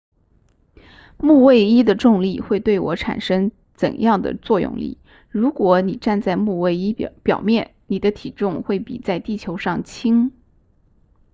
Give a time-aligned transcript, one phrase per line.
[1.19, 4.97] 木卫一的重力会对我产生怎样的作用力
[5.29, 10.31] 如果你站在木卫一表面你的体重会比在地球上轻